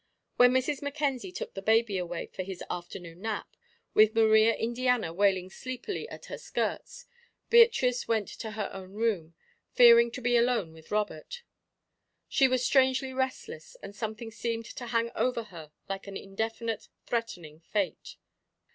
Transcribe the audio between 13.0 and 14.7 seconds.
restless, and something seemed